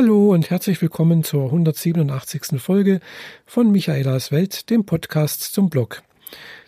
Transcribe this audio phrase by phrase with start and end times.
[0.00, 2.60] Hallo und herzlich willkommen zur 187.
[2.62, 3.00] Folge
[3.46, 6.04] von Michaelas Welt, dem Podcast zum Blog.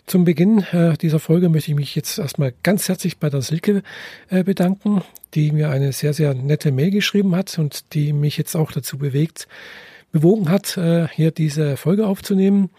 [0.05, 3.83] Zum Beginn äh, dieser Folge möchte ich mich jetzt erstmal ganz herzlich bei der Silke
[4.27, 5.01] äh, bedanken,
[5.33, 8.97] die mir eine sehr, sehr nette Mail geschrieben hat und die mich jetzt auch dazu
[8.97, 9.47] bewegt,
[10.11, 12.69] bewogen hat, äh, hier diese Folge aufzunehmen.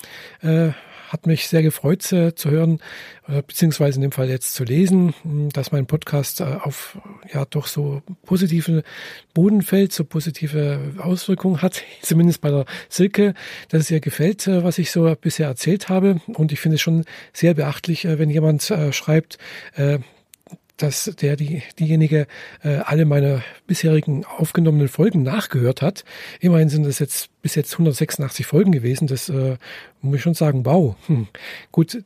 [1.13, 2.81] Hat mich sehr gefreut äh, zu hören,
[3.29, 6.96] äh, beziehungsweise in dem Fall jetzt zu lesen, hm, dass mein Podcast äh, auf
[7.31, 8.83] ja doch so positive
[9.35, 13.35] Boden fällt, so positive Auswirkungen hat, zumindest bei der Silke,
[13.69, 16.22] dass es ihr gefällt, äh, was ich so bisher erzählt habe.
[16.29, 19.36] Und ich finde es schon sehr beachtlich, äh, wenn jemand äh, schreibt,
[20.82, 22.27] dass der die, diejenige
[22.63, 26.05] äh, alle meine bisherigen aufgenommenen Folgen nachgehört hat.
[26.41, 29.07] Immerhin sind es jetzt bis jetzt 186 Folgen gewesen.
[29.07, 29.57] Das äh,
[30.00, 30.96] muss ich schon sagen, wow.
[31.07, 31.29] Hm.
[31.71, 32.03] Gut,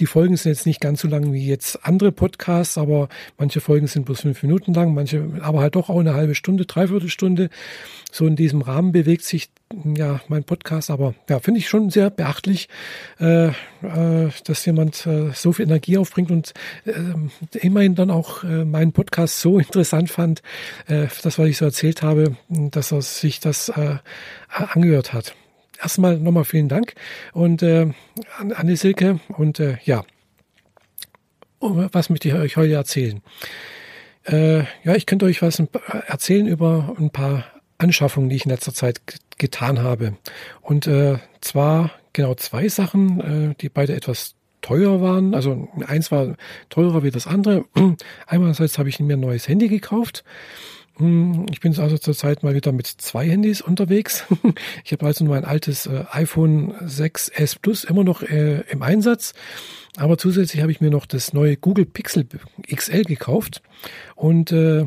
[0.00, 3.86] die Folgen sind jetzt nicht ganz so lang wie jetzt andere Podcasts, aber manche Folgen
[3.86, 7.48] sind bloß fünf Minuten lang, manche aber halt doch auch eine halbe Stunde, dreiviertel Stunde.
[8.12, 9.50] So in diesem Rahmen bewegt sich
[9.96, 12.68] ja mein Podcast, aber ja, finde ich schon sehr beachtlich,
[13.20, 13.52] äh, äh,
[14.44, 16.92] dass jemand äh, so viel Energie aufbringt und äh,
[17.58, 20.42] immerhin dann auch äh, meinen Podcast so interessant fand,
[20.86, 23.72] äh, das, was ich so erzählt habe, dass er sich das
[24.48, 25.34] angehört hat
[25.80, 26.94] erstmal nochmal vielen Dank
[27.32, 27.88] und äh,
[28.38, 30.04] an, an die Silke und äh, ja,
[31.60, 33.22] was möchte ich euch heute erzählen?
[34.24, 35.62] Äh, ja, ich könnte euch was
[36.06, 37.44] erzählen über ein paar
[37.78, 39.00] Anschaffungen, die ich in letzter Zeit
[39.38, 40.16] getan habe.
[40.60, 45.34] Und äh, zwar genau zwei Sachen, äh, die beide etwas teuer waren.
[45.34, 46.36] Also eins war
[46.70, 47.64] teurer wie das andere.
[48.26, 50.24] Einerseits habe ich mir ein neues Handy gekauft
[50.98, 54.24] ich bin also zurzeit mal wieder mit zwei Handys unterwegs.
[54.84, 59.34] Ich habe also mein altes äh, iPhone 6s Plus immer noch äh, im Einsatz.
[59.96, 62.26] Aber zusätzlich habe ich mir noch das neue Google Pixel
[62.74, 63.62] XL gekauft.
[64.14, 64.86] Und äh,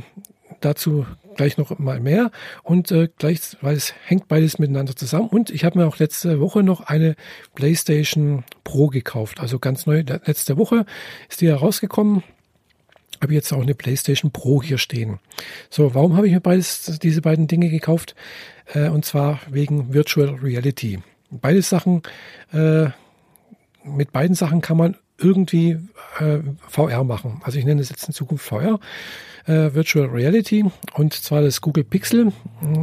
[0.61, 2.31] dazu gleich noch mal mehr.
[2.63, 5.27] Und gleich, weil es hängt beides miteinander zusammen.
[5.29, 7.15] Und ich habe mir auch letzte Woche noch eine
[7.53, 9.39] PlayStation Pro gekauft.
[9.41, 10.03] Also ganz neu.
[10.25, 10.85] Letzte Woche
[11.29, 12.23] ist die herausgekommen
[13.21, 15.19] habe jetzt auch eine PlayStation Pro hier stehen.
[15.69, 18.15] So, warum habe ich mir beides, diese beiden Dinge gekauft?
[18.73, 20.99] Äh, und zwar wegen Virtual Reality.
[21.31, 22.01] Beide Sachen,
[22.53, 22.87] äh,
[23.83, 25.77] mit beiden Sachen kann man irgendwie
[26.19, 27.41] äh, VR machen.
[27.43, 28.79] Also ich nenne es jetzt in Zukunft VR,
[29.45, 32.31] äh, Virtual Reality und zwar das Google Pixel.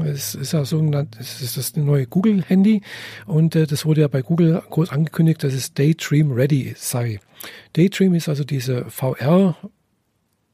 [0.05, 2.83] Es ist ja sogenannt, es ist das neue Google Handy
[3.27, 7.21] und äh, das wurde ja bei Google groß angekündigt, dass es Daydream Ready sei.
[7.75, 9.57] Daydream ist also diese VR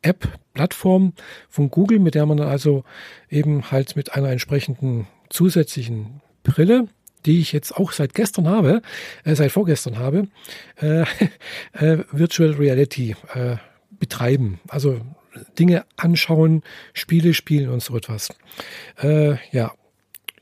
[0.03, 1.15] App-Plattform
[1.49, 2.85] von Google, mit der man dann also
[3.31, 6.89] eben halt mit einer entsprechenden zusätzlichen Brille,
[7.25, 8.83] die ich jetzt auch seit gestern habe,
[9.25, 10.29] äh, seit vorgestern habe,
[10.81, 11.03] äh,
[11.73, 13.57] äh, Virtual Reality äh,
[13.91, 14.61] betreiben.
[14.69, 15.01] Also
[15.59, 18.31] Dinge anschauen, Spiele spielen und so etwas.
[19.01, 19.73] Äh, ja,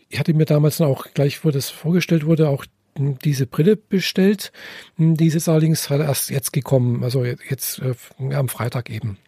[0.08, 2.64] ich hatte mir damals auch gleich, wo das vorgestellt wurde, auch
[2.96, 4.52] diese Brille bestellt.
[4.96, 7.94] Die ist allerdings halt erst jetzt gekommen, also jetzt äh,
[8.34, 9.18] am Freitag eben.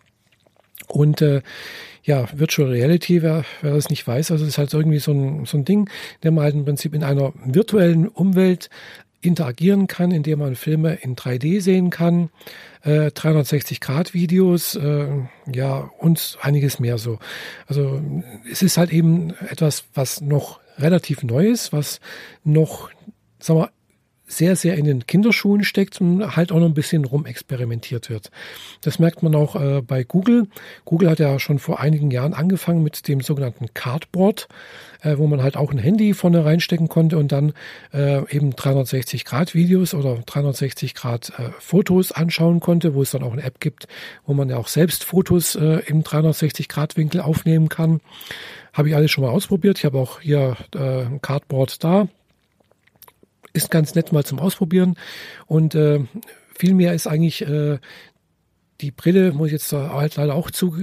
[0.88, 1.42] Und äh,
[2.04, 5.56] ja, Virtual Reality, wer, wer das nicht weiß, also ist halt irgendwie so ein, so
[5.56, 5.88] ein Ding,
[6.22, 8.70] der man halt im Prinzip in einer virtuellen Umwelt
[9.20, 12.30] interagieren kann, indem man Filme in 3D sehen kann,
[12.82, 15.06] äh, 360-Grad-Videos, äh,
[15.52, 17.20] ja, und einiges mehr so.
[17.68, 18.02] Also
[18.50, 22.00] es ist halt eben etwas, was noch relativ neu ist, was
[22.42, 22.90] noch,
[23.38, 23.70] sagen wir,
[24.36, 28.30] sehr, sehr in den Kinderschuhen steckt und halt auch noch ein bisschen rumexperimentiert wird.
[28.80, 30.48] Das merkt man auch äh, bei Google.
[30.84, 34.48] Google hat ja schon vor einigen Jahren angefangen mit dem sogenannten Cardboard,
[35.02, 37.52] äh, wo man halt auch ein Handy vorne reinstecken konnte und dann
[37.92, 43.22] äh, eben 360 Grad Videos oder 360 Grad äh, Fotos anschauen konnte, wo es dann
[43.22, 43.86] auch eine App gibt,
[44.26, 48.00] wo man ja auch selbst Fotos äh, im 360 Grad Winkel aufnehmen kann.
[48.72, 49.78] Habe ich alles schon mal ausprobiert.
[49.78, 52.08] Ich habe auch hier äh, ein Cardboard da
[53.52, 54.96] ist ganz nett mal zum Ausprobieren.
[55.46, 56.00] Und äh,
[56.56, 57.78] viel mehr ist eigentlich äh,
[58.80, 60.76] die Brille, muss ich jetzt halt leider auch zu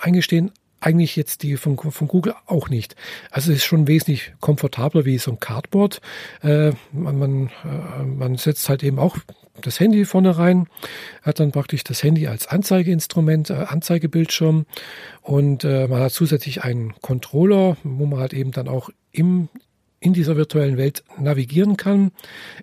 [0.00, 2.96] eingestehen, eigentlich jetzt die von, von Google auch nicht.
[3.30, 6.00] Also es ist schon wesentlich komfortabler wie so ein Cardboard.
[6.42, 9.16] Äh, man, man, äh, man setzt halt eben auch
[9.60, 10.66] das Handy vorne rein,
[11.22, 14.66] hat dann praktisch das Handy als Anzeigeinstrument, äh, Anzeigebildschirm
[15.20, 19.48] und äh, man hat zusätzlich einen Controller, wo man halt eben dann auch im
[20.02, 22.10] in dieser virtuellen Welt navigieren kann,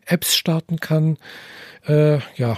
[0.06, 1.18] Apps starten kann.
[1.88, 2.58] Äh, ja,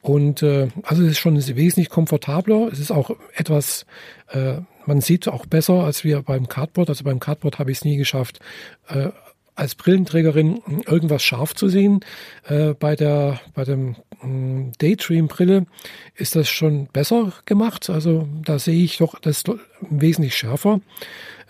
[0.00, 2.68] und äh, also es ist schon wesentlich komfortabler.
[2.72, 3.86] Es ist auch etwas,
[4.30, 6.88] äh, man sieht auch besser als wir beim Cardboard.
[6.88, 8.40] Also beim Cardboard habe ich es nie geschafft,
[8.88, 9.08] äh,
[9.56, 12.00] als Brillenträgerin irgendwas scharf zu sehen.
[12.46, 15.66] Äh, bei der bei dem mm, Daydream-Brille
[16.14, 17.90] ist das schon besser gemacht.
[17.90, 19.42] Also da sehe ich doch das
[19.80, 20.80] wesentlich schärfer.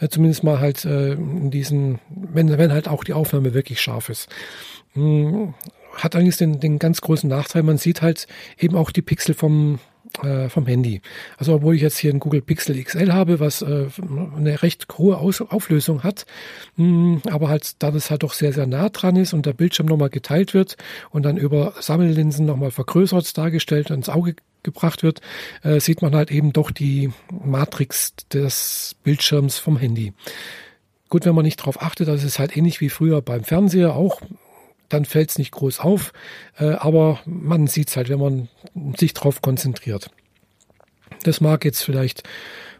[0.00, 4.08] Äh, zumindest mal halt äh, in diesen, wenn, wenn halt auch die Aufnahme wirklich scharf
[4.08, 4.28] ist.
[4.94, 5.48] Mm,
[5.96, 8.26] hat allerdings den, den ganz großen Nachteil, man sieht halt
[8.58, 9.80] eben auch die Pixel vom
[10.22, 11.00] äh, vom Handy.
[11.36, 13.86] Also obwohl ich jetzt hier ein Google Pixel XL habe, was äh,
[14.36, 16.26] eine recht hohe Aus Auflösung hat,
[16.76, 19.86] mh, aber halt da das halt doch sehr, sehr nah dran ist und der Bildschirm
[19.86, 20.76] nochmal geteilt wird
[21.10, 25.20] und dann über Sammellinsen nochmal vergrößert dargestellt und ins Auge gebracht wird,
[25.62, 30.12] äh, sieht man halt eben doch die Matrix des Bildschirms vom Handy.
[31.08, 34.20] Gut, wenn man nicht darauf achtet, das ist halt ähnlich wie früher beim Fernseher auch
[34.88, 36.12] dann fällt es nicht groß auf,
[36.58, 38.48] äh, aber man sieht es halt, wenn man
[38.96, 40.10] sich darauf konzentriert.
[41.22, 42.22] Das mag jetzt vielleicht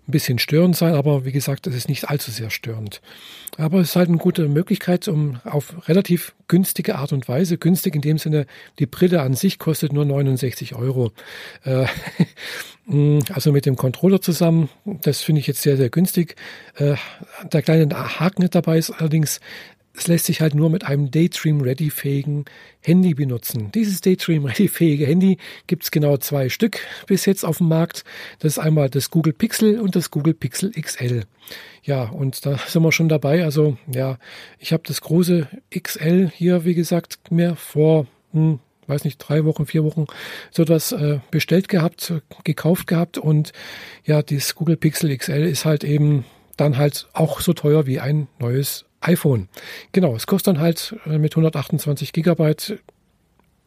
[0.08, 3.00] ein bisschen störend sein, aber wie gesagt, es ist nicht allzu sehr störend.
[3.58, 7.96] Aber es ist halt eine gute Möglichkeit, um auf relativ günstige Art und Weise, günstig
[7.96, 8.46] in dem Sinne,
[8.78, 11.10] die Brille an sich kostet nur 69 Euro.
[11.64, 11.86] Äh,
[13.32, 16.36] also mit dem Controller zusammen, das finde ich jetzt sehr, sehr günstig.
[16.76, 16.94] Äh,
[17.52, 19.40] der kleine Haken dabei ist allerdings,
[19.96, 22.44] es lässt sich halt nur mit einem Daydream-Ready-fähigen
[22.80, 23.70] Handy benutzen.
[23.72, 28.04] Dieses Daydream-Ready-fähige Handy gibt es genau zwei Stück bis jetzt auf dem Markt.
[28.38, 31.24] Das ist einmal das Google Pixel und das Google Pixel XL.
[31.82, 33.44] Ja, und da sind wir schon dabei.
[33.44, 34.18] Also ja,
[34.58, 39.66] ich habe das große XL hier, wie gesagt, mir vor hm, weiß nicht, drei Wochen,
[39.66, 40.06] vier Wochen
[40.50, 42.12] so etwas äh, bestellt gehabt,
[42.44, 43.52] gekauft gehabt und
[44.04, 46.24] ja, dieses Google Pixel XL ist halt eben
[46.56, 49.48] dann halt auch so teuer wie ein neues iPhone.
[49.92, 52.78] Genau, es kostet dann halt äh, mit 128 Gigabyte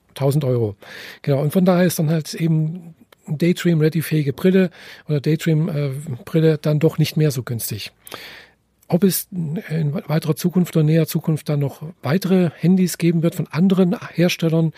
[0.10, 0.76] 1000 Euro.
[1.22, 2.96] Genau, und von daher ist dann halt eben
[3.28, 4.72] Daydream-ready-fähige Brille
[5.08, 7.92] oder Daydream-Brille dann doch nicht mehr so günstig.
[8.92, 13.46] Ob es in weiterer Zukunft oder näher Zukunft dann noch weitere Handys geben wird von
[13.46, 14.74] anderen Herstellern,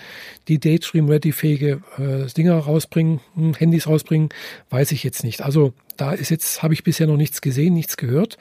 [0.49, 4.27] die Daydream-ready-fähige äh, Dinger rausbringen, hm, Handys rausbringen,
[4.69, 5.41] weiß ich jetzt nicht.
[5.41, 8.37] Also da ist jetzt, habe ich bisher noch nichts gesehen, nichts gehört.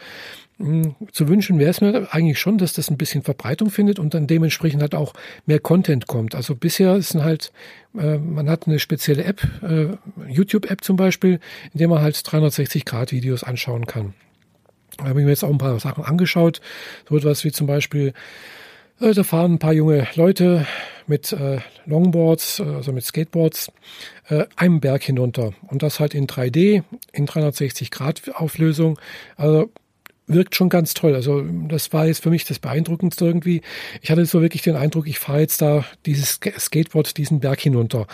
[0.61, 4.13] Hm, zu wünschen wäre es mir eigentlich schon, dass das ein bisschen Verbreitung findet und
[4.13, 5.15] dann dementsprechend halt auch
[5.47, 6.35] mehr Content kommt.
[6.35, 7.51] Also bisher ist halt,
[7.99, 9.97] äh, man hat eine spezielle App, äh,
[10.31, 11.41] YouTube-App zum Beispiel,
[11.73, 14.13] in der man halt 360-Grad-Videos anschauen kann.
[14.99, 16.61] Da habe ich mir jetzt auch ein paar Sachen angeschaut.
[17.09, 18.13] So etwas wie zum Beispiel,
[19.01, 20.67] äh, da fahren ein paar junge Leute
[21.07, 23.73] mit äh, Longboards, äh, also mit Skateboards,
[24.29, 25.55] äh, einen Berg hinunter.
[25.69, 26.83] Und das halt in 3D,
[27.13, 29.01] in 360 Grad Auflösung.
[29.37, 29.71] Also
[30.33, 31.15] wirkt schon ganz toll.
[31.15, 33.63] Also das war jetzt für mich das Beeindruckendste irgendwie.
[34.01, 38.07] Ich hatte so wirklich den Eindruck, ich fahre jetzt da dieses Skateboard diesen Berg hinunter.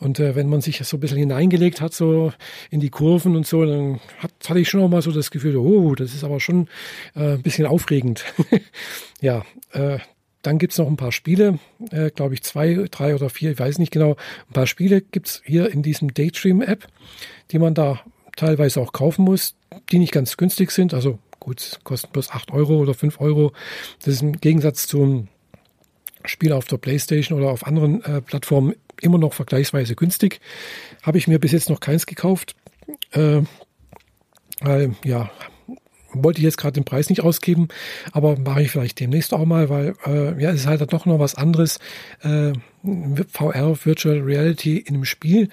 [0.00, 2.32] Und äh, wenn man sich so ein bisschen hineingelegt hat, so
[2.70, 5.56] in die Kurven und so, dann hat, hatte ich schon auch mal so das Gefühl,
[5.56, 6.68] oh, das ist aber schon
[7.14, 8.24] äh, ein bisschen aufregend.
[9.20, 9.98] ja, äh,
[10.42, 11.58] dann gibt's noch ein paar Spiele,
[11.90, 14.16] äh, glaube ich zwei, drei oder vier, ich weiß nicht genau.
[14.48, 16.86] Ein paar Spiele gibt's hier in diesem Daydream-App,
[17.50, 18.00] die man da
[18.36, 19.56] teilweise auch kaufen muss,
[19.90, 20.94] die nicht ganz günstig sind.
[20.94, 21.18] Also
[21.48, 23.54] Gut, kosten bloß 8 Euro oder 5 Euro.
[24.00, 25.28] Das ist im Gegensatz zum
[26.26, 30.42] Spiel auf der Playstation oder auf anderen äh, Plattformen immer noch vergleichsweise günstig.
[31.02, 32.54] Habe ich mir bis jetzt noch keins gekauft.
[33.12, 33.44] Äh,
[34.60, 35.30] äh, ja,
[36.12, 37.68] wollte ich jetzt gerade den Preis nicht ausgeben,
[38.12, 41.18] aber mache ich vielleicht demnächst auch mal, weil äh, ja, es ist halt doch noch
[41.18, 41.78] was anderes.
[42.20, 42.52] Äh,
[43.32, 45.48] VR, Virtual Reality in einem Spiel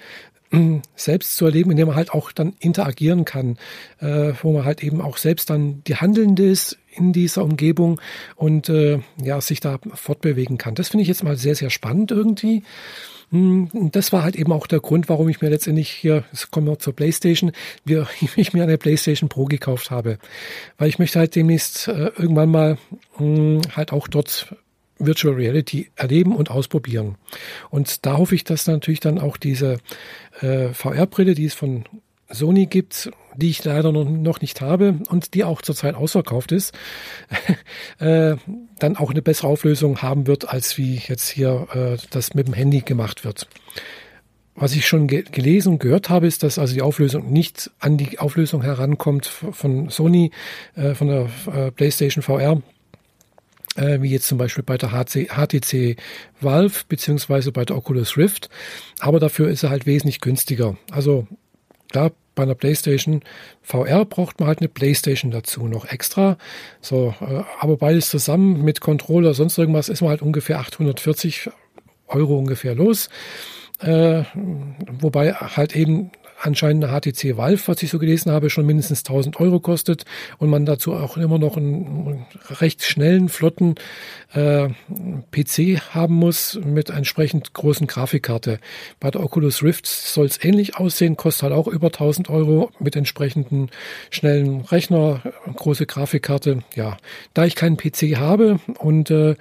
[0.94, 3.58] selbst zu erleben, indem man halt auch dann interagieren kann,
[4.00, 8.00] äh, wo man halt eben auch selbst dann die Handelnde ist in dieser Umgebung
[8.36, 10.74] und äh, ja sich da fortbewegen kann.
[10.74, 12.62] Das finde ich jetzt mal sehr, sehr spannend irgendwie.
[13.30, 16.68] Hm, das war halt eben auch der Grund, warum ich mir letztendlich hier, jetzt kommen
[16.68, 17.52] wir zur Playstation,
[17.84, 18.06] wir,
[18.36, 20.18] ich mir eine Playstation Pro gekauft habe.
[20.78, 22.78] Weil ich möchte halt demnächst äh, irgendwann mal
[23.18, 24.54] mh, hm, halt auch dort
[24.98, 27.16] Virtual Reality erleben und ausprobieren.
[27.70, 29.78] Und da hoffe ich, dass natürlich dann auch diese
[30.40, 31.84] äh, VR-Brille, die es von
[32.28, 36.74] Sony gibt, die ich leider noch, nicht habe und die auch zurzeit ausverkauft ist,
[37.98, 38.36] äh,
[38.78, 42.54] dann auch eine bessere Auflösung haben wird, als wie jetzt hier äh, das mit dem
[42.54, 43.46] Handy gemacht wird.
[44.54, 47.98] Was ich schon ge gelesen und gehört habe, ist, dass also die Auflösung nicht an
[47.98, 50.30] die Auflösung herankommt von Sony,
[50.74, 52.62] äh, von der äh, PlayStation VR,
[53.76, 55.96] äh, wie jetzt zum Beispiel bei der HC, HTC
[56.40, 58.48] Valve beziehungsweise bei der Oculus Rift.
[58.98, 60.76] Aber dafür ist er halt wesentlich günstiger.
[60.90, 61.26] Also
[61.90, 63.22] klar, bei einer PlayStation
[63.62, 66.36] VR braucht man halt eine PlayStation dazu noch extra.
[66.80, 71.50] So, äh, aber beides zusammen mit Controller, sonst irgendwas, ist man halt ungefähr 840
[72.08, 73.08] Euro ungefähr los.
[73.80, 74.22] Äh,
[75.00, 79.40] wobei halt eben anscheinend eine HTC Valve, was ich so gelesen habe, schon mindestens 1000
[79.40, 80.04] Euro kostet
[80.38, 82.26] und man dazu auch immer noch einen
[82.60, 83.76] recht schnellen, flotten
[84.32, 84.68] äh,
[85.30, 88.58] PC haben muss mit entsprechend großen Grafikkarte.
[89.00, 92.96] Bei der Oculus Rift soll es ähnlich aussehen, kostet halt auch über 1000 Euro mit
[92.96, 93.70] entsprechenden
[94.10, 95.22] schnellen Rechner,
[95.54, 96.62] große Grafikkarte.
[96.74, 96.96] Ja,
[97.34, 99.36] da ich keinen PC habe und äh,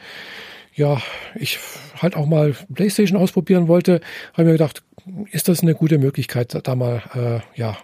[0.76, 1.02] ja,
[1.36, 1.60] ich
[1.98, 4.02] halt auch mal PlayStation ausprobieren wollte,
[4.34, 4.84] habe mir gedacht,
[5.32, 7.78] ist das eine gute Möglichkeit, da mal äh, ja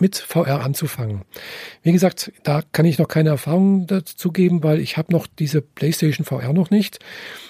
[0.00, 1.22] mit VR anzufangen.
[1.82, 5.60] Wie gesagt, da kann ich noch keine Erfahrung dazu geben, weil ich habe noch diese
[5.60, 6.98] PlayStation VR noch nicht.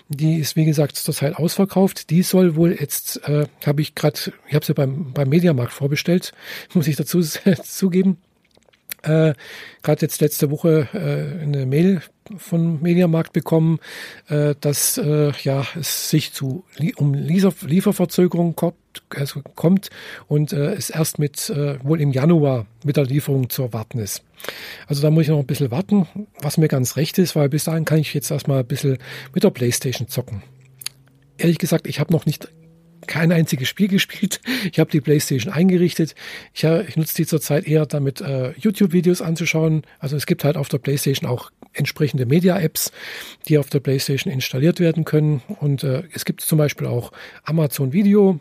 [0.09, 2.11] Die ist wie gesagt zurzeit ausverkauft.
[2.11, 4.19] Die soll wohl jetzt, äh, habe ich gerade,
[4.49, 6.33] ich habe sie beim beim Mediamarkt vorbestellt,
[6.75, 7.21] muss ich dazu
[7.63, 8.19] zugeben.
[9.03, 9.35] Äh,
[9.83, 12.03] Gerade jetzt letzte Woche äh, eine Mail
[12.37, 13.79] von Mediamarkt bekommen,
[14.29, 16.65] äh, dass äh, ja es sich zu
[16.97, 18.77] um Liefer Lieferverzögerungen kommt,
[19.11, 19.91] also kommt
[20.29, 24.23] und äh, es erst mit äh, wohl im Januar mit der Lieferung zu erwarten ist.
[24.87, 26.07] Also da muss ich noch ein bisschen warten,
[26.41, 28.99] was mir ganz recht ist, weil bis dahin kann ich jetzt erstmal ein bisschen
[29.35, 30.43] mit der Playstation zocken.
[31.39, 32.49] Ehrlich gesagt, ich habe noch nicht
[33.07, 34.41] kein einziges Spiel gespielt.
[34.71, 36.15] Ich habe die PlayStation eingerichtet.
[36.53, 39.83] Ich, ich nutze die zurzeit eher damit, äh, YouTube-Videos anzuschauen.
[39.99, 42.93] Also es gibt halt auf der PlayStation auch entsprechende Media-Apps,
[43.49, 45.43] die auf der PlayStation installiert werden können.
[45.61, 47.13] Und äh, es gibt zum Beispiel auch
[47.45, 48.41] Amazon Video,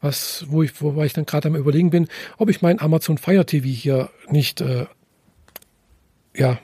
[0.00, 2.08] was, wo ich, wobei ich dann gerade am überlegen bin,
[2.38, 4.86] ob ich mein Amazon Fire TV hier nicht äh,
[6.34, 6.58] ja,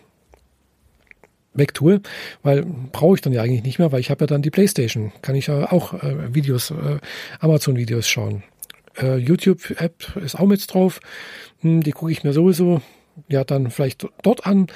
[1.52, 2.00] wegtue,
[2.42, 5.12] weil brauche ich dann ja eigentlich nicht mehr, weil ich habe ja dann die Playstation,
[5.22, 6.98] kann ich ja auch äh, Videos, äh,
[7.40, 8.42] Amazon-Videos schauen.
[8.98, 11.00] Äh, YouTube-App ist auch mit drauf,
[11.60, 12.80] hm, die gucke ich mir sowieso
[13.28, 14.66] ja dann vielleicht dort an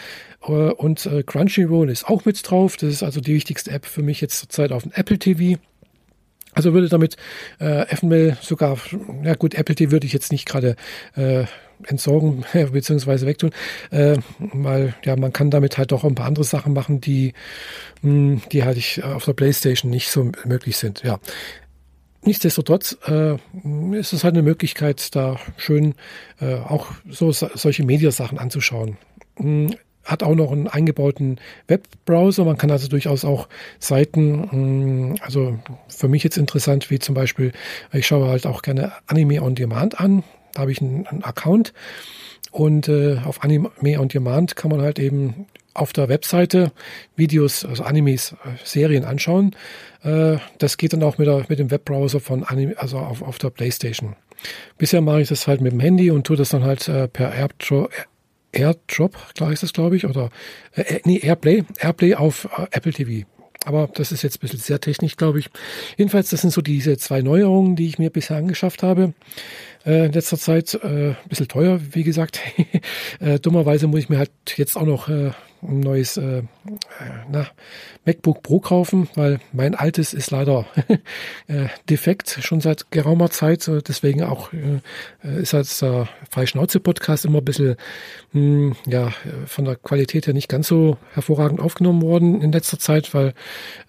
[0.42, 4.02] äh, und äh, Crunchyroll ist auch mit drauf, das ist also die wichtigste App für
[4.02, 5.61] mich jetzt zurzeit auf dem Apple TV.
[6.52, 7.16] Also würde damit
[7.61, 8.76] äh, FML sogar,
[9.23, 10.75] ja gut, Apple TV würde ich jetzt nicht gerade
[11.14, 11.44] äh,
[11.87, 13.52] entsorgen beziehungsweise wegtun,
[13.90, 17.35] äh, weil ja man kann damit halt auch ein paar andere Sachen machen, die
[18.02, 21.02] mh, hm, die halt ich auf der PlayStation nicht so möglich sind.
[21.02, 21.20] Ja,
[22.23, 23.37] Nichtsdestotrotz äh,
[23.99, 25.95] ist es halt eine Möglichkeit, da schön
[26.41, 28.99] äh, auch so solche Mediasachen anzuschauen.
[29.37, 29.75] Hm,
[30.05, 32.45] hat auch noch einen eingebauten Webbrowser.
[32.45, 33.49] Man kann also durchaus auch
[33.79, 35.59] Seiten, hm, also
[35.89, 37.53] für mich jetzt interessant, wie zum Beispiel,
[37.93, 40.23] ich schaue halt auch gerne Anime on Demand an.
[40.53, 41.73] Da habe ich einen, einen Account
[42.50, 46.73] und äh, auf Anime on Demand kann man halt eben auf der Webseite
[47.17, 49.55] Videos, also Animes, äh, Serien anschauen.
[50.03, 53.39] Äh, das geht dann auch mit, der, mit dem Webbrowser von Anime, also auf, auf
[53.39, 54.17] der Playstation.
[54.79, 57.33] Bisher mache ich das halt mit dem Handy und tue das dann halt äh, per
[57.33, 57.91] AirDrop,
[58.53, 60.31] AirDrop, klar ist das, glaube ich, oder
[60.75, 63.27] äh, nee, Airplay, Airplay auf Apple TV.
[63.67, 65.50] Aber das ist jetzt ein bisschen sehr technisch, glaube ich.
[65.99, 69.12] Jedenfalls, das sind so diese zwei Neuerungen, die ich mir bisher angeschafft habe.
[69.85, 72.41] Äh, in letzter Zeit äh, ein bisschen teuer, wie gesagt.
[73.21, 76.43] äh, dummerweise muss ich mir halt jetzt auch noch äh, ein neues äh,
[77.31, 77.47] na,
[78.05, 80.67] MacBook Pro kaufen, weil mein altes ist leider
[81.49, 83.71] äh, defekt schon seit geraumer Zeit.
[83.88, 87.76] Deswegen auch äh, ist als der Freischnauze-Podcast immer ein bisschen
[88.33, 89.12] mh, hm, ja,
[89.47, 93.35] von der Qualität her nicht ganz so hervorragend aufgenommen worden in letzter Zeit, weil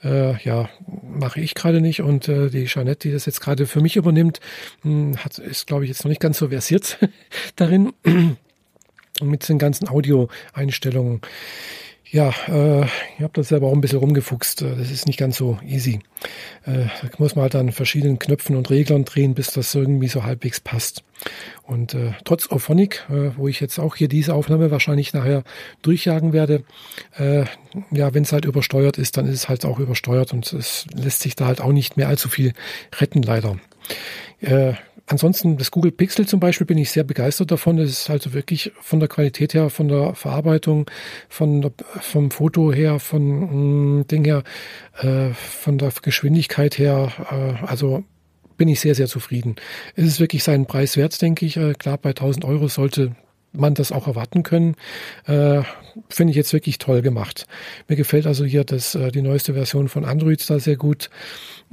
[0.03, 0.69] äh, ja,
[1.03, 4.39] mache ich gerade nicht und äh, die Jeanette, die das jetzt gerade für mich übernimmt,
[4.83, 6.97] mh, hm, hat, ist, glaube ich, jetzt noch nicht ganz so versiert
[7.55, 7.93] darin
[9.29, 11.21] mit den ganzen Audio-Einstellungen.
[12.11, 14.63] Ja, äh, ich habe das selber auch ein bisschen rumgefuchst.
[14.63, 16.01] Äh, das ist nicht ganz so easy.
[16.65, 20.25] Äh, da muss man halt an verschiedenen Knöpfen und Reglern drehen, bis das irgendwie so
[20.25, 21.05] halbwegs passt.
[21.63, 25.43] Und äh, trotz Auphonic, äh, wo ich jetzt auch hier diese Aufnahme wahrscheinlich nachher
[25.83, 26.65] durchjagen werde,
[27.17, 27.45] äh,
[27.91, 31.21] ja, wenn es halt übersteuert ist, dann ist es halt auch übersteuert und es lässt
[31.21, 32.51] sich da halt auch nicht mehr allzu viel
[32.99, 33.57] retten, leider.
[34.41, 34.73] Äh,
[35.11, 37.77] Ansonsten das Google Pixel zum Beispiel bin ich sehr begeistert davon.
[37.79, 40.89] Es ist also wirklich von der Qualität her, von der Verarbeitung,
[41.27, 44.43] von der, vom Foto her, von mh, mm, Ding her,
[44.99, 47.11] äh, von der Geschwindigkeit her.
[47.29, 48.05] Äh, also
[48.55, 49.57] bin ich sehr, sehr zufrieden.
[49.95, 51.57] Es ist wirklich seinen Preis wert, denke ich.
[51.57, 53.15] Äh, klar, bei 1000 Euro sollte
[53.53, 54.75] man das auch erwarten können.
[55.25, 55.61] Äh,
[56.09, 57.45] Finde ich jetzt wirklich toll gemacht.
[57.87, 61.09] Mir gefällt also hier das, äh, die neueste Version von Android da sehr gut.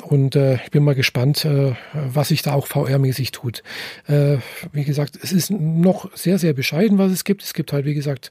[0.02, 3.62] Und äh, ich bin mal gespannt, äh, was sich da auch VR-mäßig tut.
[4.06, 4.38] Äh,
[4.73, 7.42] wie gesagt, es ist noch sehr, sehr bescheiden, was es gibt.
[7.42, 8.30] Es gibt halt, wie gesagt,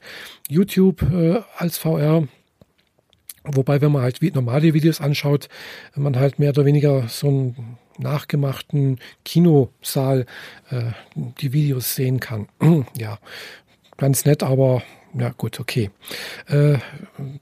[0.50, 2.28] YouTube äh, als VR.
[3.44, 5.48] Wobei, wenn man halt normale Videos anschaut,
[5.96, 10.26] man halt mehr oder weniger so einen nachgemachten Kinosaal
[10.70, 12.48] äh, die Videos sehen kann.
[12.98, 13.20] ja,
[13.98, 14.84] ganz nett, aber
[15.18, 15.90] ja gut, okay.
[16.48, 16.78] Äh,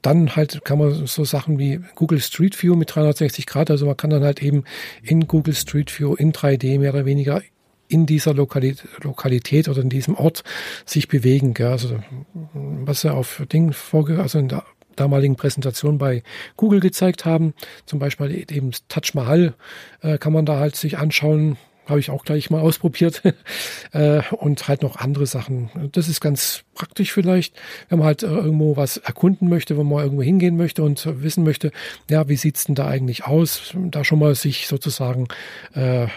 [0.02, 3.96] dann halt kann man so Sachen wie Google Street View mit 360 Grad, also man
[3.96, 4.64] kann dann halt eben
[5.02, 7.42] in Google Street View in 3D mehr oder weniger
[7.88, 10.42] in dieser Lokalität oder in diesem Ort
[10.84, 11.54] sich bewegen.
[11.54, 11.68] Gell?
[11.68, 12.00] Also
[12.52, 14.64] was er auf Ding vorge also in der
[14.96, 16.22] damaligen Präsentation bei
[16.56, 17.54] Google gezeigt haben,
[17.86, 19.54] zum Beispiel eben Taj Mahal,
[20.02, 23.22] äh, kann man da halt sich anschauen, habe ich auch gleich mal ausprobiert.
[23.92, 25.70] äh, und halt noch andere Sachen.
[25.92, 27.54] Das ist ganz praktisch vielleicht,
[27.88, 31.44] wenn man halt äh, irgendwo was erkunden möchte, wenn man irgendwo hingehen möchte und wissen
[31.44, 31.70] möchte,
[32.10, 33.74] ja, wie sieht's denn da eigentlich aus?
[33.74, 35.28] Da schon mal sich sozusagen
[35.74, 36.08] äh,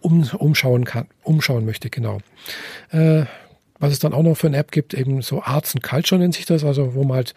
[0.00, 2.18] um, umschauen kann, umschauen möchte, genau.
[2.90, 6.34] Was es dann auch noch für eine App gibt, eben so Arts and Culture nennt
[6.34, 7.34] sich das, also wo man halt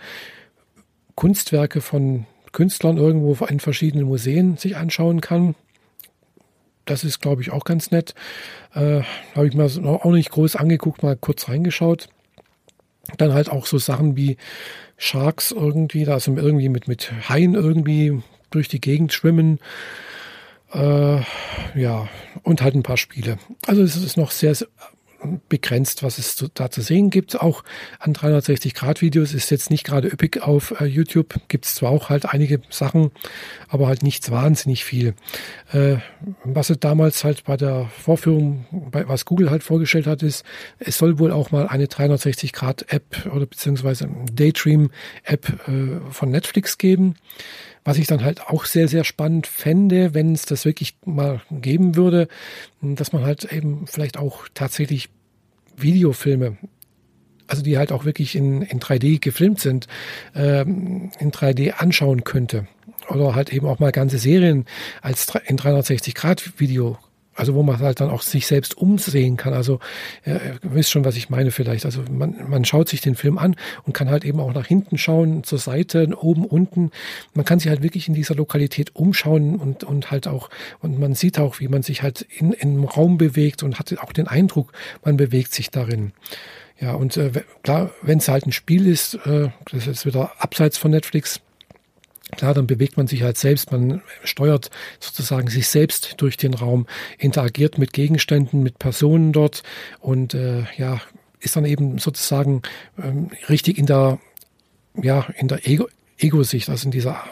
[1.17, 5.55] Kunstwerke von Künstlern irgendwo in verschiedenen Museen sich anschauen kann.
[6.85, 8.13] Das ist, glaube ich, auch ganz nett.
[8.73, 9.01] Äh,
[9.35, 12.07] Habe ich mir auch nicht groß angeguckt, mal kurz reingeschaut.
[13.17, 14.37] Dann halt auch so Sachen wie
[14.95, 18.21] Sharks irgendwie, also irgendwie mit, mit Haien irgendwie
[18.51, 19.59] durch die Gegend schwimmen.
[20.71, 21.21] Äh,
[21.75, 22.07] ja,
[22.43, 23.39] und halt ein paar Spiele.
[23.65, 24.55] Also es ist noch sehr
[25.49, 27.39] begrenzt, was es da zu sehen gibt.
[27.39, 27.63] Auch
[27.99, 31.35] an 360-Grad-Videos ist jetzt nicht gerade üppig auf äh, YouTube.
[31.47, 33.11] Gibt es zwar auch halt einige Sachen,
[33.67, 35.13] aber halt nichts wahnsinnig viel.
[35.71, 35.97] Äh,
[36.43, 40.45] was es damals halt bei der Vorführung, bei, was Google halt vorgestellt hat, ist,
[40.79, 47.15] es soll wohl auch mal eine 360-Grad-App oder beziehungsweise Daydream-App äh, von Netflix geben.
[47.83, 51.95] Was ich dann halt auch sehr, sehr spannend fände, wenn es das wirklich mal geben
[51.95, 52.27] würde,
[52.81, 55.07] dass man halt eben vielleicht auch tatsächlich
[55.77, 56.57] Videofilme,
[57.47, 59.87] also die halt auch wirklich in, in 3D gefilmt sind,
[60.35, 62.67] ähm, in 3D anschauen könnte.
[63.09, 64.65] Oder halt eben auch mal ganze Serien
[65.01, 66.97] als in 360 Grad Video
[67.37, 69.53] also wo man halt dann auch sich selbst umsehen kann.
[69.53, 69.79] Also
[70.25, 71.85] ihr wisst schon, was ich meine vielleicht.
[71.85, 74.97] Also man, man schaut sich den Film an und kann halt eben auch nach hinten
[74.97, 76.91] schauen, zur Seite, oben, unten.
[77.33, 81.15] Man kann sich halt wirklich in dieser Lokalität umschauen und, und halt auch, und man
[81.15, 84.27] sieht auch, wie man sich halt in, in im Raum bewegt und hat auch den
[84.27, 84.71] Eindruck,
[85.03, 86.13] man bewegt sich darin.
[86.79, 87.31] Ja, und äh,
[87.63, 91.41] klar, wenn es halt ein Spiel ist, äh, das ist wieder abseits von Netflix,
[92.35, 94.69] Klar, dann bewegt man sich halt selbst, man steuert
[94.99, 96.85] sozusagen sich selbst durch den Raum,
[97.17, 99.63] interagiert mit Gegenständen, mit Personen dort
[99.99, 101.01] und äh, ja,
[101.39, 102.63] ist dann eben sozusagen
[103.01, 104.19] ähm, richtig in der,
[105.01, 107.23] ja, in der Ego, Ego-Sicht, also in dieser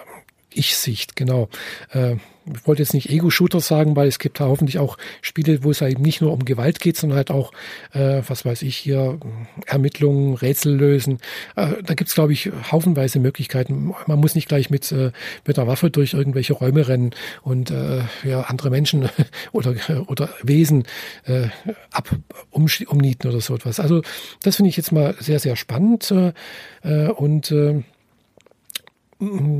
[0.56, 1.50] Ich-Sicht, genau.
[1.92, 2.16] Äh,
[2.54, 5.82] ich wollte jetzt nicht Ego-Shooter sagen, weil es gibt da hoffentlich auch Spiele, wo es
[5.82, 7.52] eben nicht nur um Gewalt geht, sondern halt auch,
[7.92, 9.20] äh, was weiß ich hier,
[9.66, 11.20] Ermittlungen, Rätsel lösen.
[11.56, 13.94] Äh, da gibt's glaube ich, haufenweise Möglichkeiten.
[14.06, 15.12] Man muss nicht gleich mit, äh,
[15.46, 19.10] mit der Waffe durch irgendwelche Räume rennen und äh, ja, andere Menschen
[19.52, 19.76] oder,
[20.08, 20.84] oder Wesen
[21.26, 21.48] äh,
[21.92, 22.10] ab
[22.52, 23.80] um, umnieten oder so etwas.
[23.80, 24.04] Also
[24.44, 26.14] das finde ich jetzt mal sehr, sehr spannend.
[26.84, 27.82] Äh, und äh,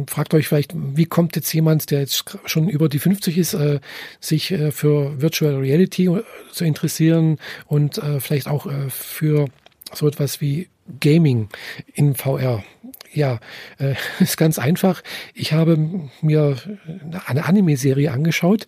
[0.08, 3.80] fragt euch vielleicht, wie kommt jetzt jemand, der jetzt schon über die 50 ist, äh,
[4.20, 9.48] sich äh, für Virtual Reality äh, zu interessieren und äh, vielleicht auch äh, für
[9.94, 10.68] so etwas wie
[11.00, 11.50] Gaming
[11.94, 12.64] in VR.
[13.14, 13.40] Ja,
[13.80, 15.02] äh, ist ganz einfach.
[15.34, 15.78] Ich habe
[16.22, 16.58] mir
[17.26, 18.68] eine Anime-Serie angeschaut.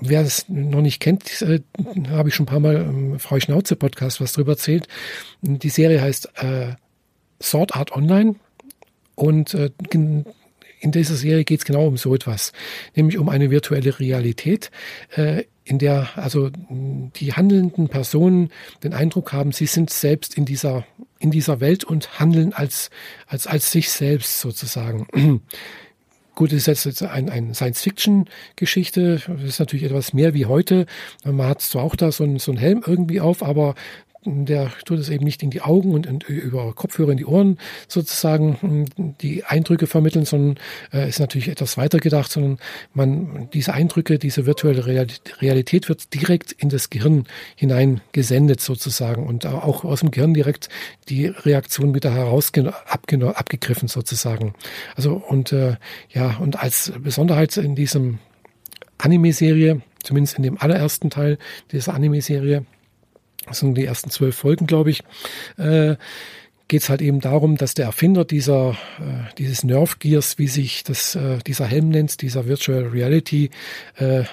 [0.00, 1.60] Wer es noch nicht kennt, äh,
[2.08, 4.88] habe ich schon ein paar Mal im Frau Schnauze Podcast was drüber erzählt.
[5.40, 6.74] Die Serie heißt äh,
[7.40, 8.34] Sword Art Online
[9.14, 12.52] und äh, in dieser Serie geht es genau um so etwas,
[12.94, 14.70] nämlich um eine virtuelle Realität,
[15.16, 18.50] äh, in der also die handelnden Personen
[18.82, 20.84] den Eindruck haben, sie sind selbst in dieser
[21.18, 22.90] in dieser Welt und handeln als
[23.26, 25.06] als als sich selbst sozusagen.
[26.34, 29.22] Gut, das ist jetzt ein, ein Science-Fiction-Geschichte.
[29.24, 30.86] Das ist natürlich etwas mehr wie heute.
[31.24, 33.76] Man hat zwar auch da so ein, so ein Helm irgendwie auf, aber
[34.24, 37.58] der tut es eben nicht in die Augen und, und über Kopfhörer in die Ohren
[37.88, 38.86] sozusagen
[39.20, 40.58] die Eindrücke vermitteln, sondern
[40.92, 42.58] äh, ist natürlich etwas weiter gedacht, sondern
[42.92, 47.24] man diese Eindrücke, diese virtuelle Realität wird direkt in das Gehirn
[47.56, 50.68] hinein gesendet sozusagen und auch aus dem Gehirn direkt
[51.08, 54.54] die Reaktion wieder heraus abgegriffen sozusagen.
[54.96, 55.76] Also und äh,
[56.10, 58.18] ja und als Besonderheit in diesem
[58.98, 61.38] Anime-Serie, zumindest in dem allerersten Teil
[61.72, 62.64] dieser Anime-Serie,
[63.46, 65.02] das sind die ersten zwölf Folgen, glaube ich,
[65.58, 65.96] äh,
[66.68, 70.82] geht es halt eben darum, dass der Erfinder dieser, äh, dieses Nerve Gears, wie sich
[70.82, 73.50] das, äh, dieser Helm nennt, dieser Virtual Reality
[73.96, 74.24] äh,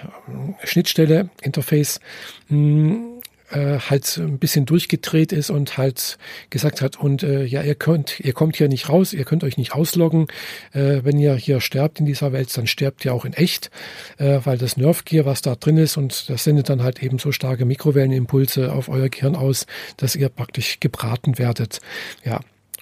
[0.63, 1.99] Schnittstelle, Interface,
[2.47, 3.20] mh,
[3.51, 6.17] äh, halt ein bisschen durchgedreht ist und halt
[6.49, 9.57] gesagt hat, und äh, ja, ihr könnt, ihr kommt hier nicht raus, ihr könnt euch
[9.57, 10.27] nicht ausloggen.
[10.73, 13.71] Äh, wenn ihr hier sterbt in dieser Welt, dann sterbt ihr auch in echt,
[14.17, 17.19] äh, weil das Nerf Gear, was da drin ist, und das sendet dann halt eben
[17.19, 19.65] so starke Mikrowellenimpulse auf euer Gehirn aus,
[19.97, 21.79] dass ihr praktisch gebraten werdet.
[22.23, 22.39] Ja.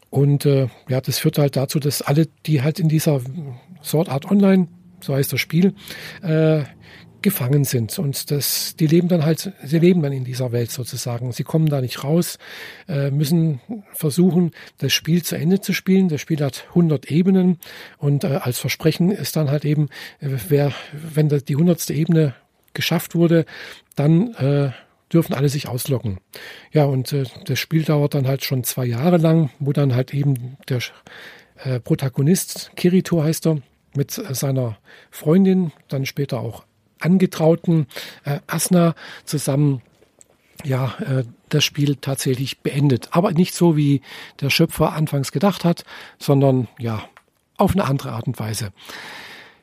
[0.09, 3.21] Und äh, ja, das führt halt dazu, dass alle, die halt in dieser
[3.83, 4.67] Sword Art Online,
[5.01, 5.73] so heißt das Spiel,
[6.23, 6.63] äh,
[7.21, 11.31] gefangen sind und das, die leben dann halt, sie leben dann in dieser Welt sozusagen.
[11.31, 12.37] Sie kommen da nicht raus,
[12.87, 13.61] äh, müssen
[13.93, 16.09] versuchen, das Spiel zu Ende zu spielen.
[16.09, 17.59] Das Spiel hat 100 Ebenen
[17.97, 22.35] und äh, als Versprechen ist dann halt eben, äh, wer, wenn die hundertste Ebene
[22.73, 23.45] geschafft wurde,
[23.95, 24.71] dann äh,
[25.11, 26.19] dürfen alle sich ausloggen.
[26.71, 30.13] Ja, und äh, das Spiel dauert dann halt schon zwei Jahre lang, wo dann halt
[30.13, 30.79] eben der
[31.63, 33.61] äh, Protagonist, Kirito heißt er,
[33.95, 34.77] mit seiner
[35.09, 36.63] Freundin, dann später auch
[36.99, 37.87] Angetrauten
[38.23, 39.81] äh, Asna zusammen
[40.63, 43.09] ja, äh, das Spiel tatsächlich beendet.
[43.11, 44.01] Aber nicht so, wie
[44.41, 45.83] der Schöpfer anfangs gedacht hat,
[46.17, 47.03] sondern ja,
[47.57, 48.71] auf eine andere Art und Weise.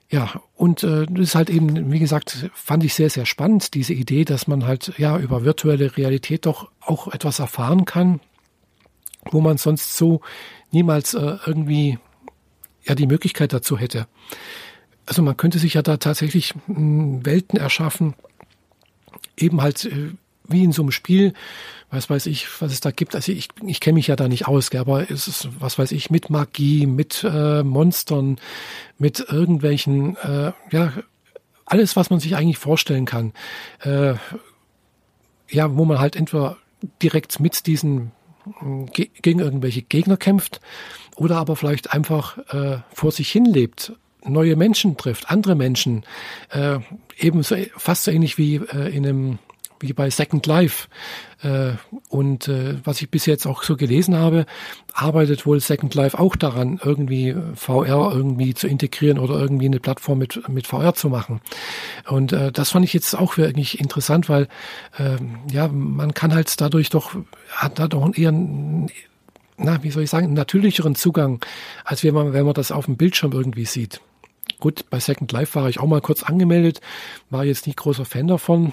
[0.09, 3.93] Ja, und äh, das ist halt eben, wie gesagt, fand ich sehr, sehr spannend, diese
[3.93, 8.21] Idee, dass man halt ja über virtuelle Realität doch auch etwas erfahren kann,
[9.31, 10.21] wo man sonst so
[10.71, 11.99] niemals äh, irgendwie
[12.85, 14.07] ja die Möglichkeit dazu hätte.
[15.07, 18.15] Also man könnte sich ja da tatsächlich hm, Welten erschaffen,
[19.37, 20.11] eben halt äh,
[20.49, 21.33] wie in so einem Spiel,
[21.91, 23.15] was weiß ich, was es da gibt.
[23.15, 25.93] Also ich, ich kenne mich ja da nicht aus, gell, aber es ist, was weiß
[25.93, 28.39] ich, mit Magie, mit äh, Monstern,
[28.99, 30.93] mit irgendwelchen, äh, ja,
[31.65, 33.33] alles, was man sich eigentlich vorstellen kann.
[33.81, 34.15] Äh,
[35.49, 36.57] ja, wo man halt entweder
[37.03, 38.13] direkt mit diesen
[38.93, 40.61] ge gegen irgendwelche Gegner kämpft
[41.17, 43.93] oder aber vielleicht einfach äh, vor sich hin lebt,
[44.29, 46.05] neue Menschen trifft, andere Menschen,
[46.51, 46.79] äh,
[47.19, 49.39] ebenso fast so ähnlich wie äh, in einem
[49.81, 50.89] wie bei Second Life.
[51.43, 51.73] Äh,
[52.09, 54.47] und äh, was ich bis jetzt auch so gelesen habe,
[54.93, 60.19] arbeitet wohl Second Life auch daran, irgendwie VR irgendwie zu integrieren oder irgendwie eine Plattform
[60.19, 61.41] mit, mit VR zu machen.
[62.09, 64.49] Und äh, das fand ich jetzt auch wirklich interessant, weil
[64.99, 65.17] äh,
[65.51, 67.15] ja, man kann halt dadurch doch,
[67.51, 68.33] hat da doch eher
[69.59, 71.43] na, wie soll ich sagen, einen natürlicheren Zugang,
[71.83, 74.03] als wenn man, wenn man das auf dem Bildschirm irgendwie sieht.
[74.59, 76.81] Gut, bei Second Life war ich auch mal kurz angemeldet,
[77.29, 78.73] war jetzt nicht großer Fan davon.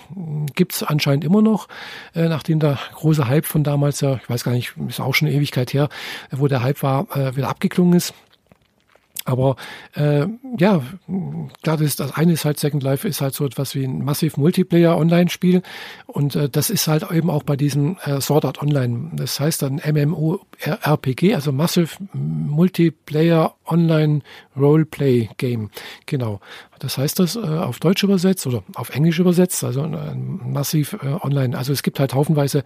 [0.56, 1.68] Gibt's anscheinend immer noch,
[2.16, 5.28] äh, nachdem der große Hype von damals, ja, ich weiß gar nicht, ist auch schon
[5.28, 5.90] eine Ewigkeit her,
[6.32, 8.14] wo der Hype war, äh, wieder abgeklungen ist.
[9.26, 9.56] Aber
[9.96, 10.26] äh,
[10.58, 10.82] ja,
[11.62, 14.04] klar, das, ist, das eine ist halt Second Life ist halt so etwas wie ein
[14.04, 15.62] Massive Multiplayer Online-Spiel
[16.08, 19.12] und äh, das ist halt eben auch bei diesem äh, Sword Art Online.
[19.14, 24.22] Das heißt dann MMORPG, also Massive Multiplayer Online
[24.58, 25.70] Roleplay Game.
[26.06, 26.42] Genau.
[26.80, 31.26] Das heißt das äh, auf Deutsch übersetzt oder auf Englisch übersetzt, also äh, Massive äh,
[31.26, 31.58] Online.
[31.58, 32.64] Also es gibt halt haufenweise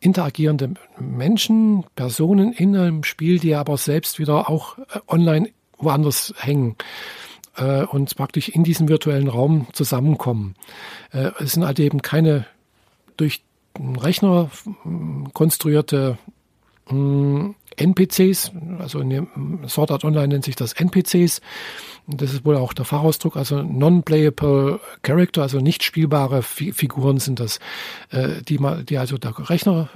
[0.00, 5.50] interagierende Menschen, Personen in einem Spiel, die aber selbst wieder auch äh, online
[5.84, 6.76] woanders hängen
[7.56, 10.54] äh, und praktisch in diesem virtuellen Raum zusammenkommen.
[11.12, 12.46] Äh, es sind halt eben keine
[13.16, 13.42] durch
[13.76, 14.50] den Rechner
[15.32, 16.18] konstruierte
[16.88, 19.28] mh, hm, NPCs, also in dem
[19.68, 21.40] Sword Art Online nennt sich das NPCs.
[22.06, 27.40] Das ist wohl auch der Fachausdruck, also non-playable Character, also nicht spielbare Fi Figuren sind
[27.40, 27.58] das,
[28.10, 29.88] äh, die, mal, die also der Rechner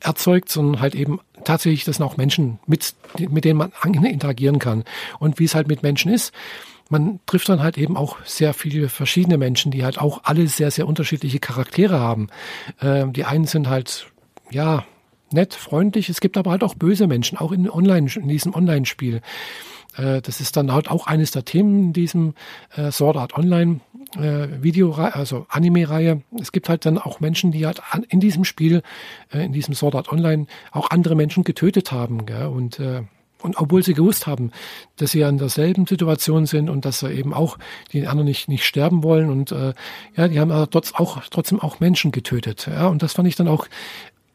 [0.00, 3.72] erzeugt, sondern halt eben tatsächlich, das sind auch Menschen, mit, mit denen man
[4.04, 4.84] interagieren kann.
[5.18, 6.32] Und wie es halt mit Menschen ist,
[6.88, 10.70] man trifft dann halt eben auch sehr viele verschiedene Menschen, die halt auch alle sehr,
[10.70, 12.28] sehr unterschiedliche Charaktere haben.
[12.82, 14.08] Ähm, die einen sind halt,
[14.50, 14.84] ja,
[15.30, 16.08] nett, freundlich.
[16.08, 19.20] Es gibt aber halt auch böse Menschen, auch in, Online, in diesem Online-Spiel.
[19.96, 22.34] Äh, das ist dann halt auch eines der Themen in diesem
[22.74, 23.80] äh, Sword Art Online
[24.16, 26.22] äh, Video, also Anime-Reihe.
[26.40, 28.82] Es gibt halt dann auch Menschen, die halt in diesem Spiel,
[29.32, 32.26] äh, in diesem Sword Art Online, auch andere Menschen getötet haben.
[32.26, 32.46] Gell?
[32.46, 33.02] Und äh,
[33.42, 34.50] und obwohl sie gewusst haben,
[34.96, 37.58] dass sie ja in derselben Situation sind und dass sie eben auch
[37.92, 39.72] die anderen nicht, nicht sterben wollen und äh,
[40.16, 42.68] ja, die haben aber trotz auch, trotzdem auch Menschen getötet.
[42.70, 43.66] Ja, und das fand ich dann auch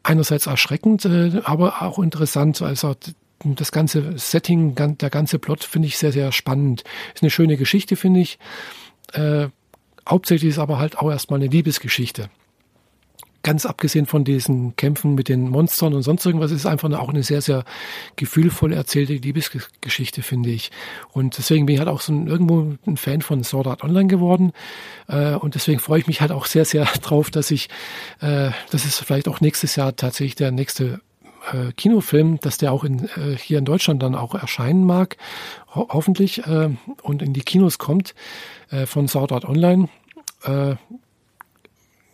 [0.03, 2.61] einerseits erschreckend, äh, aber auch interessant.
[2.61, 2.95] Also
[3.43, 6.83] das ganze Setting, der ganze Plot finde ich sehr, sehr spannend.
[7.13, 8.39] Ist eine schöne Geschichte, finde ich.
[9.13, 9.49] Äh,
[10.07, 12.29] hauptsächlich ist aber halt auch erstmal eine Liebesgeschichte.
[13.43, 17.21] Ganz abgesehen von diesen Kämpfen mit den Monstern und sonst irgendwas, ist einfach auch eine
[17.21, 17.63] sehr, sehr
[18.15, 20.71] gefühlvoll erzählte Liebesgeschichte, finde ich.
[21.11, 24.07] Und deswegen bin ich halt auch so ein, irgendwo ein Fan von Sword Art Online
[24.07, 24.51] geworden.
[25.07, 27.69] Äh, und deswegen freue ich mich halt auch sehr, sehr drauf, dass ich,
[28.19, 31.01] äh, dass es vielleicht auch nächstes Jahr tatsächlich der nächste
[31.51, 35.17] äh, Kinofilm, dass der auch in, äh, hier in Deutschland dann auch erscheinen mag,
[35.73, 36.69] ho hoffentlich, äh,
[37.01, 38.15] und in die Kinos kommt
[38.69, 39.89] äh, von Sword Art Online.
[40.43, 40.75] Äh,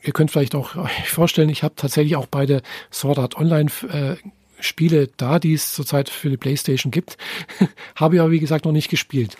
[0.04, 4.15] ihr könnt vielleicht auch euch vorstellen, ich habe tatsächlich auch beide Sword Art Online äh,
[4.62, 7.17] Spiele da, die es zurzeit für die PlayStation gibt.
[7.95, 9.36] Habe ich aber, wie gesagt, noch nicht gespielt.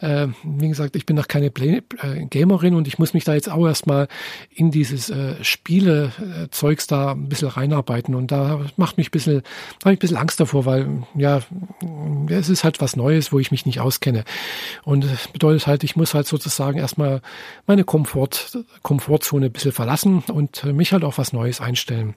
[0.00, 3.34] Äh, wie gesagt, ich bin noch keine Play äh, Gamerin und ich muss mich da
[3.34, 4.08] jetzt auch erstmal
[4.50, 8.14] in dieses äh, Spiele-Zeugs da ein bisschen reinarbeiten.
[8.14, 9.42] Und da macht mich ein bisschen,
[9.82, 11.40] habe ich ein bisschen Angst davor, weil, ja,
[12.28, 14.24] es ist halt was Neues, wo ich mich nicht auskenne.
[14.84, 17.20] Und das bedeutet halt, ich muss halt sozusagen erstmal
[17.66, 22.14] meine Komfort, Komfortzone ein bisschen verlassen und mich halt auf was Neues einstellen.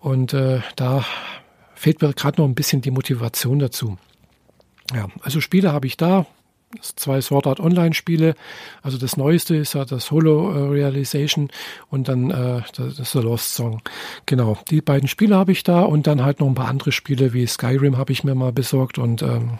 [0.00, 1.04] Und äh, da
[1.80, 3.96] fehlt mir gerade noch ein bisschen die Motivation dazu.
[4.94, 6.26] Ja, also Spiele habe ich da,
[6.82, 8.34] zwei Sword Art Online Spiele.
[8.82, 11.48] Also das neueste ist ja das Holo äh, Realization
[11.88, 13.80] und dann äh, das der Lost Song.
[14.26, 17.32] Genau, die beiden Spiele habe ich da und dann halt noch ein paar andere Spiele
[17.32, 19.58] wie Skyrim habe ich mir mal besorgt und ähm,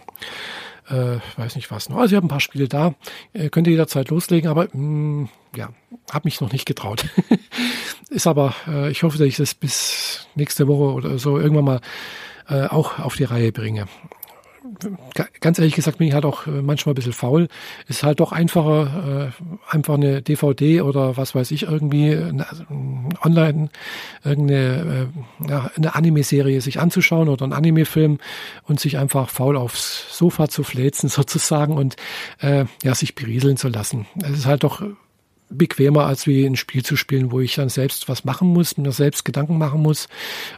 [0.90, 1.98] äh, weiß nicht was noch.
[1.98, 2.94] Also ich habe ein paar Spiele da,
[3.32, 5.70] äh, könnt jederzeit loslegen, aber mh, mm, ja,
[6.12, 7.06] habe mich noch nicht getraut.
[8.10, 11.80] ist aber, äh, ich hoffe, dass ich das bis nächste Woche oder so irgendwann mal
[12.48, 13.86] äh, auch auf die Reihe bringe
[15.40, 17.48] ganz ehrlich gesagt bin ich halt auch äh, manchmal ein bisschen faul.
[17.88, 22.64] Ist halt doch einfacher, äh, einfach eine DVD oder was weiß ich, irgendwie also,
[23.22, 23.70] online
[24.24, 25.10] irgendeine
[25.46, 28.18] äh, ja, eine Anime-Serie sich anzuschauen oder einen Anime-Film
[28.64, 31.96] und sich einfach faul aufs Sofa zu fläzen sozusagen und
[32.40, 34.06] äh, ja, sich berieseln zu lassen.
[34.22, 34.82] Es ist halt doch
[35.50, 38.92] bequemer, als wie ein Spiel zu spielen, wo ich dann selbst was machen muss, mir
[38.92, 40.08] selbst Gedanken machen muss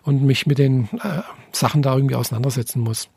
[0.02, 3.08] und mich mit den äh, Sachen da irgendwie auseinandersetzen muss.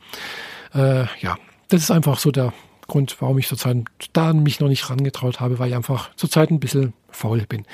[0.76, 1.38] Äh, ja,
[1.70, 2.54] das ist einfach so der
[2.88, 6.60] Grund, warum ich zurzeit da mich noch nicht rangetraut habe, weil ich einfach zurzeit ein
[6.60, 7.66] bisschen faul bin.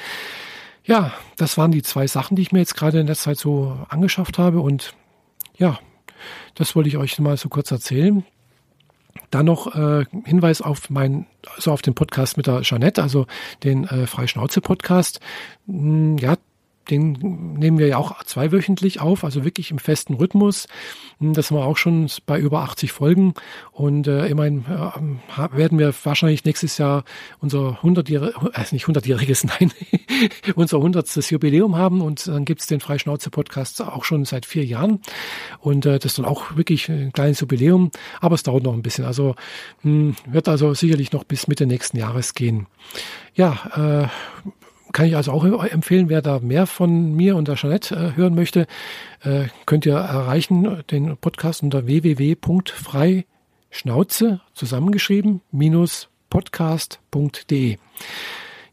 [0.84, 3.78] Ja, das waren die zwei Sachen, die ich mir jetzt gerade in der Zeit so
[3.90, 4.94] angeschafft habe und
[5.58, 5.80] ja,
[6.56, 8.24] das wollte ich euch mal so kurz erzählen.
[9.30, 13.28] Dann noch äh, Hinweis auf mein, also auf den Podcast mit der Jeanette, also
[13.64, 15.20] den äh, Freischnauze-Podcast.
[15.68, 16.36] Hm, ja,
[16.90, 17.14] den
[17.58, 20.68] nehmen wir ja auch zweiwöchentlich auf, also wirklich im festen Rhythmus.
[21.20, 23.34] Hm, das war auch schon bei über 80 Folgen.
[23.72, 27.04] Und äh, immerhin äh, werden wir wahrscheinlich nächstes Jahr
[27.40, 29.72] unser 100-jähriges, äh, nicht 100-jähriges, nein,
[30.56, 31.30] unser 100.
[31.30, 32.02] Jubiläum haben.
[32.02, 35.00] Und dann gibt's den Freischnauze-Podcast auch schon seit vier Jahren.
[35.60, 37.92] Und äh, das ist dann auch wirklich ein kleines Jubiläum.
[38.20, 39.06] Aber es dauert noch ein bisschen.
[39.06, 39.36] Also
[39.84, 42.68] mh, hm, wird also sicherlich noch bis Mitte nächsten Jahres gehen.
[43.36, 44.52] Ja, äh,
[44.92, 48.36] kann ich also auch empfehlen, wer da mehr von mir und der Jeanette äh, hören
[48.36, 48.68] möchte,
[49.24, 57.78] äh, könnt ihr erreichen den Podcast unter www.freischnauze zusammengeschrieben minus podcast.de.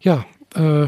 [0.00, 0.86] Ja, äh,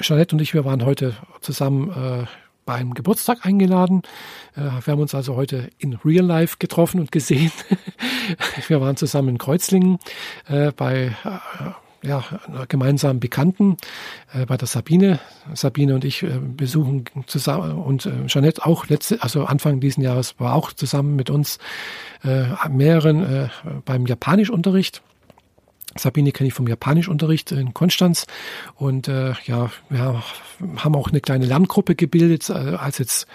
[0.00, 2.26] Jeanette und ich, wir waren heute zusammen äh,
[2.64, 4.02] bei Geburtstag eingeladen.
[4.54, 7.50] Äh, wir haben uns also heute in Real Life getroffen und gesehen.
[8.68, 9.98] wir waren zusammen in Kreuzlingen
[10.46, 11.70] äh, bei äh,
[12.02, 13.76] ja, einer gemeinsamen Bekannten
[14.32, 15.18] äh, bei der Sabine.
[15.54, 20.38] Sabine und ich äh, besuchen zusammen und äh, Jeanette auch letzte, also Anfang diesen Jahres
[20.38, 21.58] war auch zusammen mit uns
[22.24, 23.48] äh, mehreren äh,
[23.84, 25.02] beim Japanischunterricht.
[25.96, 28.26] Sabine kenne ich vom Japanischunterricht in Konstanz
[28.76, 30.22] und äh, ja, wir
[30.76, 33.26] haben auch eine kleine Lerngruppe gebildet, äh, als jetzt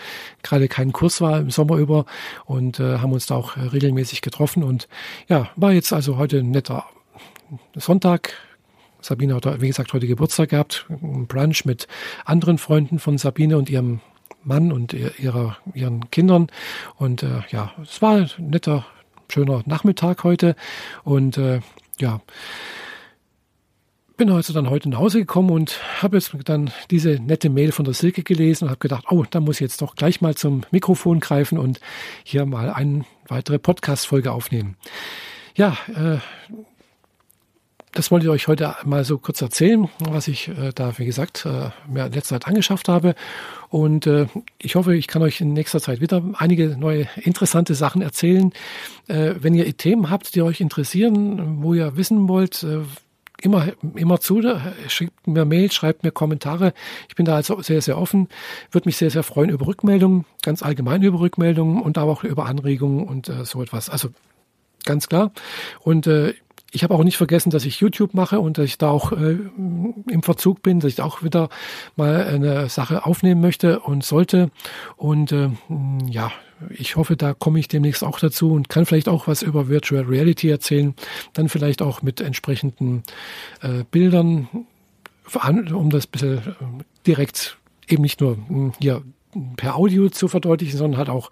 [0.44, 2.06] gerade kein Kurs war im Sommer über
[2.46, 4.88] und äh, haben uns da auch regelmäßig getroffen und
[5.28, 6.86] ja, war jetzt also heute ein netter
[7.76, 8.34] Sonntag,
[9.04, 11.88] Sabine hat, wie gesagt, heute Geburtstag gehabt, ein Brunch mit
[12.26, 14.00] anderen Freunden von Sabine und ihrem
[14.44, 16.48] Mann und ihrer, ihren Kindern.
[16.96, 18.86] Und äh, ja, es war ein netter,
[19.30, 20.56] schöner Nachmittag heute.
[21.04, 21.60] Und äh,
[22.00, 22.22] ja,
[24.16, 27.86] bin also dann heute nach Hause gekommen und habe jetzt dann diese nette Mail von
[27.86, 30.62] der Silke gelesen und habe gedacht, oh, da muss ich jetzt doch gleich mal zum
[30.72, 31.80] Mikrofon greifen und
[32.24, 34.78] hier mal eine weitere Podcast-Folge aufnehmen.
[35.56, 36.20] Ja, äh,
[37.94, 41.46] das wollte ich euch heute mal so kurz erzählen, was ich äh, da, wie gesagt,
[41.46, 43.16] äh, mir in letzter Zeit angeschafft habe.
[43.70, 44.28] Und äh,
[44.58, 48.52] ich hoffe, ich kann euch in nächster Zeit wieder einige neue interessante Sachen erzählen.
[49.08, 52.80] Äh, wenn ihr Themen habt, die euch interessieren, wo ihr wissen wollt, äh,
[53.42, 54.42] immer, immer zu,
[54.88, 56.74] schreibt mir Mails, schreibt mir Kommentare.
[57.10, 58.30] Ich bin da also sehr, sehr offen.
[58.72, 62.46] Würde mich sehr, sehr freuen über Rückmeldungen, ganz allgemein über Rückmeldungen und aber auch über
[62.46, 63.90] Anregungen und äh, so etwas.
[63.90, 64.10] Also
[64.86, 65.32] ganz klar.
[65.82, 66.34] Und äh,
[66.74, 69.38] ich habe auch nicht vergessen, dass ich YouTube mache und dass ich da auch äh,
[70.10, 71.50] im Verzug bin, dass ich auch wieder
[71.96, 74.50] mal eine Sache aufnehmen möchte und sollte.
[74.98, 75.50] Und äh,
[76.10, 76.32] ja,
[76.72, 80.04] ich hoffe, da komme ich demnächst auch dazu und kann vielleicht auch was über Virtual
[80.04, 80.96] Reality erzählen.
[81.34, 83.04] Dann vielleicht auch mit entsprechenden
[83.62, 84.48] äh, Bildern,
[85.74, 86.42] um das ein bisschen äh,
[87.06, 87.58] direkt
[87.88, 88.38] eben nicht nur
[88.80, 89.04] hier
[89.58, 91.30] per Audio zu verdeutlichen, sondern halt auch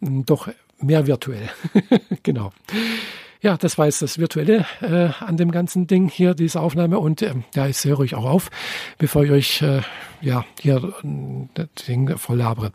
[0.00, 1.50] doch mehr virtuell.
[2.22, 2.52] genau.
[3.44, 6.98] Ja, das war jetzt das Virtuelle äh, an dem ganzen Ding hier, diese Aufnahme.
[6.98, 8.50] Und äh, ja, ich höre euch auch auf,
[8.96, 9.82] bevor ich euch äh,
[10.22, 12.72] ja hier äh, das Ding voll labere.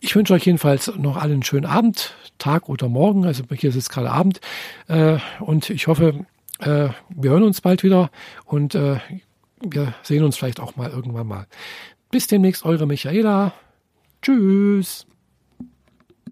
[0.00, 3.26] Ich wünsche euch jedenfalls noch allen einen schönen Abend, Tag oder Morgen.
[3.26, 4.40] Also hier ist es gerade Abend.
[4.88, 6.24] Äh, und ich hoffe,
[6.60, 8.10] äh, wir hören uns bald wieder
[8.46, 9.00] und äh,
[9.60, 11.46] wir sehen uns vielleicht auch mal irgendwann mal.
[12.10, 13.52] Bis demnächst, eure Michaela.
[14.22, 15.06] Tschüss.